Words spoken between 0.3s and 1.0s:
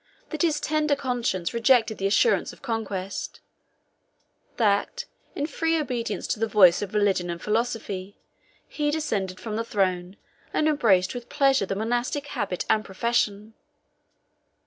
that his tender